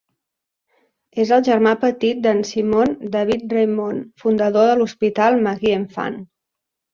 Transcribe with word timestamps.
És 1.23 1.33
el 1.35 1.43
germà 1.47 1.73
petit 1.83 2.23
de 2.23 2.33
Simone 2.51 3.11
David-Raymond 3.17 4.09
fundador 4.25 4.67
de 4.71 4.73
l'Hospital 4.81 5.39
Marie-Enfant. 5.51 6.19